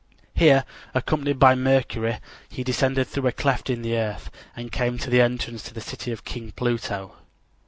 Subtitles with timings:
[0.33, 2.17] Here, accompanied by Mercury,
[2.49, 5.79] he descended through a cleft in the earth, and came to the entrance of the
[5.79, 7.17] city of King Pluto.